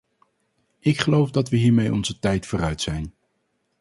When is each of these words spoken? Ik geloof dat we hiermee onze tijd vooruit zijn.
Ik 0.79 0.99
geloof 0.99 1.31
dat 1.31 1.49
we 1.49 1.57
hiermee 1.57 1.91
onze 1.93 2.19
tijd 2.19 2.45
vooruit 2.45 2.81
zijn. 2.81 3.13